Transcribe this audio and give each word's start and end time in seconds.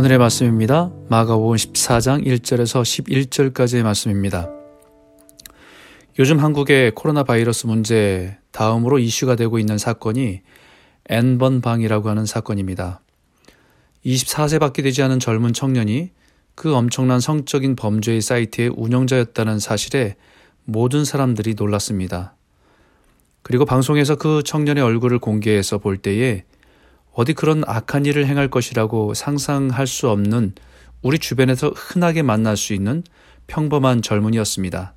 오늘의 0.00 0.16
말씀입니다. 0.16 0.90
마가복음 1.10 1.56
14장 1.56 2.26
1절에서 2.26 2.80
11절까지의 2.80 3.82
말씀입니다. 3.82 4.48
요즘 6.18 6.38
한국의 6.38 6.92
코로나 6.92 7.22
바이러스 7.22 7.66
문제 7.66 8.38
다음으로 8.50 8.98
이슈가 8.98 9.36
되고 9.36 9.58
있는 9.58 9.76
사건이 9.76 10.40
N번 11.10 11.60
방이라고 11.60 12.08
하는 12.08 12.24
사건입니다. 12.24 13.02
24세밖에 14.06 14.82
되지 14.82 15.02
않은 15.02 15.20
젊은 15.20 15.52
청년이 15.52 16.12
그 16.54 16.74
엄청난 16.74 17.20
성적인 17.20 17.76
범죄의 17.76 18.22
사이트의 18.22 18.70
운영자였다는 18.74 19.58
사실에 19.58 20.16
모든 20.64 21.04
사람들이 21.04 21.56
놀랐습니다. 21.58 22.36
그리고 23.42 23.66
방송에서 23.66 24.16
그 24.16 24.42
청년의 24.42 24.82
얼굴을 24.82 25.18
공개해서 25.18 25.76
볼 25.76 25.98
때에 25.98 26.44
어디 27.20 27.34
그런 27.34 27.62
악한 27.66 28.06
일을 28.06 28.26
행할 28.26 28.48
것이라고 28.48 29.12
상상할 29.12 29.86
수 29.86 30.08
없는 30.08 30.54
우리 31.02 31.18
주변에서 31.18 31.70
흔하게 31.76 32.22
만날 32.22 32.56
수 32.56 32.72
있는 32.72 33.02
평범한 33.46 34.00
젊은이였습니다. 34.00 34.94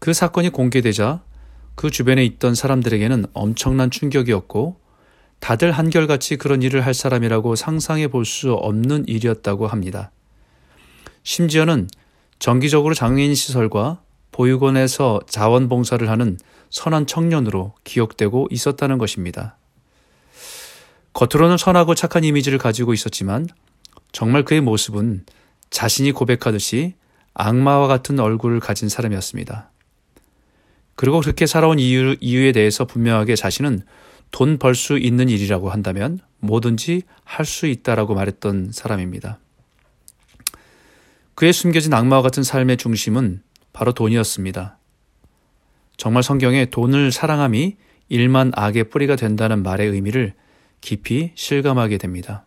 그 0.00 0.12
사건이 0.12 0.50
공개되자 0.50 1.22
그 1.76 1.90
주변에 1.90 2.26
있던 2.26 2.54
사람들에게는 2.54 3.24
엄청난 3.32 3.90
충격이었고 3.90 4.80
다들 5.40 5.72
한결같이 5.72 6.36
그런 6.36 6.60
일을 6.60 6.84
할 6.84 6.92
사람이라고 6.92 7.56
상상해 7.56 8.08
볼 8.08 8.26
수 8.26 8.52
없는 8.52 9.08
일이었다고 9.08 9.66
합니다. 9.66 10.10
심지어는 11.22 11.88
정기적으로 12.38 12.92
장애인 12.92 13.34
시설과 13.34 14.02
보육원에서 14.32 15.20
자원봉사를 15.26 16.06
하는 16.06 16.36
선한 16.68 17.06
청년으로 17.06 17.72
기억되고 17.84 18.48
있었다는 18.50 18.98
것입니다. 18.98 19.56
겉으로는 21.18 21.56
선하고 21.56 21.96
착한 21.96 22.22
이미지를 22.22 22.58
가지고 22.58 22.94
있었지만 22.94 23.48
정말 24.12 24.44
그의 24.44 24.60
모습은 24.60 25.24
자신이 25.68 26.12
고백하듯이 26.12 26.94
악마와 27.34 27.88
같은 27.88 28.20
얼굴을 28.20 28.60
가진 28.60 28.88
사람이었습니다. 28.88 29.68
그리고 30.94 31.18
그렇게 31.20 31.46
살아온 31.46 31.80
이유, 31.80 32.14
이유에 32.20 32.52
대해서 32.52 32.84
분명하게 32.84 33.34
자신은 33.34 33.82
돈 34.30 34.58
벌 34.58 34.76
수 34.76 34.96
있는 34.96 35.28
일이라고 35.28 35.70
한다면 35.70 36.20
뭐든지 36.38 37.02
할 37.24 37.44
수 37.44 37.66
있다라고 37.66 38.14
말했던 38.14 38.70
사람입니다. 38.70 39.40
그의 41.34 41.52
숨겨진 41.52 41.94
악마와 41.94 42.22
같은 42.22 42.44
삶의 42.44 42.76
중심은 42.76 43.42
바로 43.72 43.92
돈이었습니다. 43.92 44.78
정말 45.96 46.22
성경에 46.22 46.66
돈을 46.66 47.10
사랑함이 47.10 47.76
일만 48.08 48.52
악의 48.54 48.90
뿌리가 48.90 49.16
된다는 49.16 49.64
말의 49.64 49.88
의미를 49.88 50.34
깊이 50.80 51.32
실감하게 51.34 51.98
됩니다. 51.98 52.46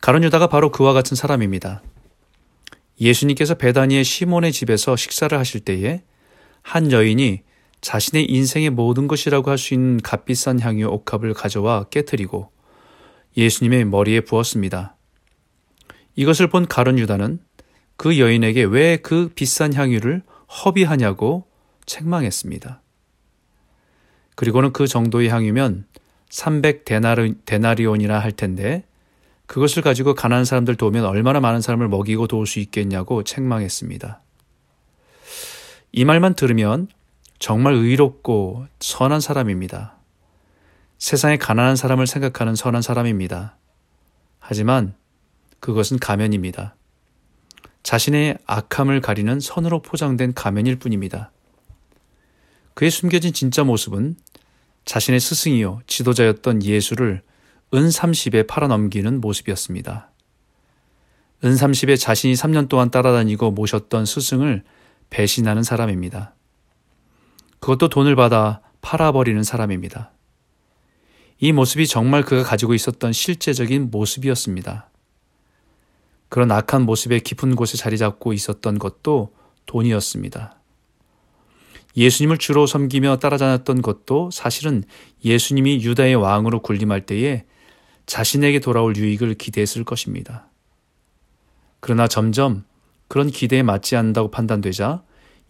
가론 0.00 0.24
유다가 0.24 0.46
바로 0.48 0.70
그와 0.70 0.92
같은 0.92 1.16
사람입니다. 1.16 1.82
예수님께서 3.00 3.54
베다니의 3.54 4.04
시몬의 4.04 4.52
집에서 4.52 4.96
식사를 4.96 5.36
하실 5.36 5.60
때에 5.60 6.02
한 6.62 6.92
여인이 6.92 7.42
자신의 7.80 8.30
인생의 8.30 8.70
모든 8.70 9.06
것이라고 9.06 9.50
할 9.50 9.58
수 9.58 9.74
있는 9.74 10.00
값비싼 10.00 10.60
향유 10.60 10.86
옥합을 10.88 11.34
가져와 11.34 11.84
깨뜨리고 11.84 12.50
예수님의 13.36 13.84
머리에 13.84 14.20
부었습니다. 14.20 14.96
이것을 16.16 16.48
본 16.48 16.66
가론 16.66 16.98
유다는 16.98 17.40
그 17.96 18.18
여인에게 18.18 18.64
왜 18.64 18.96
그 19.02 19.30
비싼 19.34 19.74
향유를 19.74 20.22
허비하냐고 20.64 21.46
책망했습니다. 21.84 22.82
그리고는 24.34 24.72
그 24.72 24.86
정도의 24.86 25.28
향유면 25.28 25.86
300 26.30 26.84
데나리, 26.84 27.86
온이나 27.86 28.18
할 28.18 28.32
텐데 28.32 28.84
그것을 29.46 29.82
가지고 29.82 30.14
가난한 30.14 30.44
사람들 30.44 30.76
도우면 30.76 31.04
얼마나 31.04 31.40
많은 31.40 31.60
사람을 31.60 31.88
먹이고 31.88 32.26
도울 32.26 32.46
수 32.46 32.58
있겠냐고 32.58 33.22
책망했습니다. 33.22 34.20
이 35.92 36.04
말만 36.04 36.34
들으면 36.34 36.88
정말 37.38 37.74
의롭고 37.74 38.66
선한 38.80 39.20
사람입니다. 39.20 39.96
세상에 40.98 41.36
가난한 41.36 41.76
사람을 41.76 42.06
생각하는 42.06 42.54
선한 42.54 42.82
사람입니다. 42.82 43.56
하지만 44.38 44.94
그것은 45.60 45.98
가면입니다. 45.98 46.74
자신의 47.82 48.38
악함을 48.46 49.00
가리는 49.00 49.38
선으로 49.38 49.80
포장된 49.80 50.34
가면일 50.34 50.76
뿐입니다. 50.76 51.30
그의 52.74 52.90
숨겨진 52.90 53.32
진짜 53.32 53.64
모습은 53.64 54.16
자신의 54.86 55.20
스승이요 55.20 55.80
지도자였던 55.86 56.62
예수를 56.62 57.22
은 57.74 57.88
30에 57.88 58.46
팔아넘기는 58.46 59.20
모습이었습니다. 59.20 60.10
은 61.44 61.54
30에 61.54 62.00
자신이 62.00 62.34
3년 62.34 62.68
동안 62.68 62.90
따라다니고 62.90 63.50
모셨던 63.50 64.06
스승을 64.06 64.62
배신하는 65.10 65.64
사람입니다. 65.64 66.34
그것도 67.58 67.88
돈을 67.88 68.14
받아 68.16 68.62
팔아버리는 68.80 69.42
사람입니다. 69.42 70.12
이 71.40 71.52
모습이 71.52 71.86
정말 71.88 72.22
그가 72.22 72.44
가지고 72.44 72.72
있었던 72.72 73.12
실제적인 73.12 73.90
모습이었습니다. 73.90 74.88
그런 76.28 76.50
악한 76.52 76.82
모습의 76.82 77.20
깊은 77.20 77.56
곳에 77.56 77.76
자리 77.76 77.98
잡고 77.98 78.32
있었던 78.32 78.78
것도 78.78 79.34
돈이었습니다. 79.66 80.55
예수님을 81.96 82.38
주로 82.38 82.66
섬기며 82.66 83.18
따라다녔던 83.18 83.82
것도 83.82 84.30
사실은 84.30 84.84
예수님이 85.24 85.82
유다의 85.82 86.16
왕으로 86.16 86.60
군림할 86.60 87.06
때에 87.06 87.44
자신에게 88.04 88.60
돌아올 88.60 88.96
유익을 88.96 89.34
기대했을 89.34 89.84
것입니다. 89.84 90.48
그러나 91.80 92.06
점점 92.06 92.64
그런 93.08 93.30
기대에 93.30 93.62
맞지 93.62 93.96
않는다고 93.96 94.30
판단되자 94.30 95.02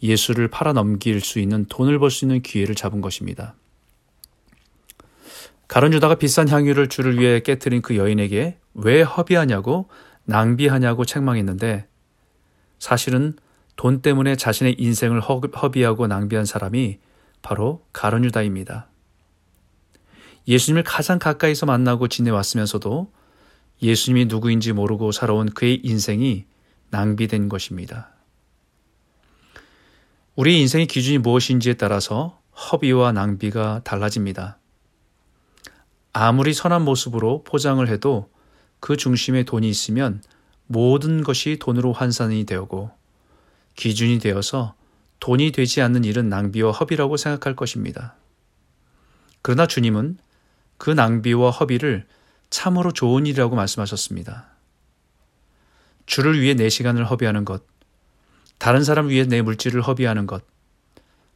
예수를 0.02 0.48
팔아 0.48 0.72
넘길 0.72 1.20
수 1.20 1.38
있는 1.40 1.64
돈을 1.66 1.98
벌 1.98 2.10
수 2.10 2.24
있는 2.24 2.42
기회를 2.42 2.74
잡은 2.74 3.00
것입니다. 3.00 3.54
가론 5.68 5.92
유다가 5.92 6.14
비싼 6.14 6.48
향유를 6.48 6.88
주를 6.88 7.18
위해 7.18 7.40
깨뜨린 7.40 7.82
그 7.82 7.96
여인에게 7.96 8.58
왜 8.74 9.02
허비하냐고 9.02 9.88
낭비하냐고 10.24 11.04
책망했는데 11.04 11.88
사실은 12.78 13.36
돈 13.76 14.00
때문에 14.00 14.36
자신의 14.36 14.76
인생을 14.78 15.20
허비하고 15.20 16.06
낭비한 16.06 16.44
사람이 16.44 16.98
바로 17.42 17.86
가론유다입니다. 17.92 18.88
예수님을 20.48 20.82
가장 20.84 21.18
가까이서 21.18 21.66
만나고 21.66 22.08
지내왔으면서도 22.08 23.12
예수님이 23.82 24.24
누구인지 24.26 24.72
모르고 24.72 25.12
살아온 25.12 25.50
그의 25.50 25.80
인생이 25.82 26.46
낭비된 26.90 27.48
것입니다. 27.48 28.10
우리 30.34 30.60
인생의 30.60 30.86
기준이 30.86 31.18
무엇인지에 31.18 31.74
따라서 31.74 32.40
허비와 32.54 33.12
낭비가 33.12 33.82
달라집니다. 33.84 34.58
아무리 36.12 36.54
선한 36.54 36.82
모습으로 36.82 37.44
포장을 37.44 37.86
해도 37.88 38.30
그 38.80 38.96
중심에 38.96 39.42
돈이 39.42 39.68
있으면 39.68 40.22
모든 40.66 41.22
것이 41.22 41.58
돈으로 41.58 41.92
환산이 41.92 42.44
되고 42.44 42.90
기준이 43.76 44.18
되어서 44.18 44.74
돈이 45.20 45.52
되지 45.52 45.80
않는 45.82 46.04
일은 46.04 46.28
낭비와 46.28 46.72
허비라고 46.72 47.16
생각할 47.16 47.54
것입니다. 47.54 48.14
그러나 49.42 49.66
주님은 49.66 50.18
그 50.78 50.90
낭비와 50.90 51.50
허비를 51.50 52.06
참으로 52.50 52.92
좋은 52.92 53.26
일이라고 53.26 53.54
말씀하셨습니다. 53.56 54.46
주를 56.06 56.40
위해 56.40 56.54
내 56.54 56.68
시간을 56.68 57.08
허비하는 57.10 57.44
것, 57.44 57.64
다른 58.58 58.84
사람 58.84 59.08
위해 59.08 59.24
내 59.24 59.42
물질을 59.42 59.82
허비하는 59.82 60.26
것, 60.26 60.44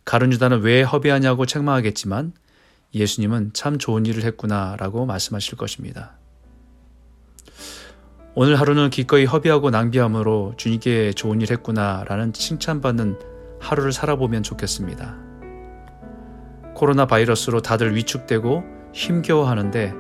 가룟 0.04 0.32
유다는 0.32 0.60
왜 0.62 0.82
허비하냐고 0.82 1.46
책망하겠지만 1.46 2.32
예수님은 2.94 3.52
참 3.52 3.78
좋은 3.78 4.06
일을 4.06 4.24
했구나라고 4.24 5.06
말씀하실 5.06 5.56
것입니다. 5.56 6.16
오늘 8.36 8.54
하루는 8.60 8.90
기꺼이 8.90 9.24
허비하고 9.24 9.70
낭비함으로 9.70 10.54
주님께 10.56 11.12
좋은 11.14 11.40
일 11.40 11.50
했구나 11.50 12.04
라는 12.06 12.32
칭찬받는 12.32 13.18
하루를 13.58 13.92
살아보면 13.92 14.44
좋겠습니다. 14.44 15.16
코로나 16.74 17.06
바이러스로 17.06 17.60
다들 17.60 17.96
위축되고 17.96 18.62
힘겨워하는데 18.92 19.92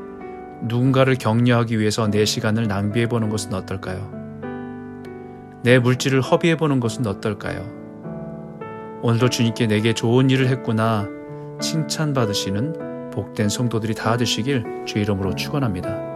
누군가를 0.62 1.16
격려하기 1.16 1.80
위해서 1.80 2.08
내 2.08 2.24
시간을 2.24 2.68
낭비해보는 2.68 3.30
것은 3.30 3.52
어떨까요? 3.52 4.12
내 5.64 5.80
물질을 5.80 6.20
허비해보는 6.20 6.78
것은 6.78 7.06
어떨까요? 7.08 7.68
오늘도 9.02 9.28
주님께 9.30 9.66
내게 9.66 9.92
좋은 9.92 10.30
일을 10.30 10.46
했구나 10.46 11.08
칭찬받으시는 11.60 13.10
복된 13.10 13.48
성도들이 13.48 13.94
다 13.94 14.16
되시길 14.16 14.84
주 14.86 14.98
이름으로 14.98 15.34
축원합니다. 15.34 16.09